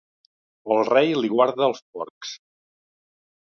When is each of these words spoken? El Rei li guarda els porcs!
El 0.75 0.81
Rei 0.89 1.13
li 1.19 1.31
guarda 1.35 1.67
els 1.69 1.85
porcs! 1.91 2.35